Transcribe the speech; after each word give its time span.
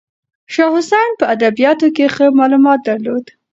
شاه 0.53 0.71
حسین 0.75 1.11
په 1.19 1.25
ادبیاتو 1.35 1.87
کې 1.95 2.05
ښه 2.15 2.25
معلومات 2.39 2.79
درلودل. 2.87 3.33